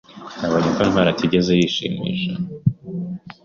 Nabonye 0.39 0.69
ko 0.75 0.81
Ntwali 0.87 1.09
atigeze 1.13 1.51
yishimisha. 1.59 2.31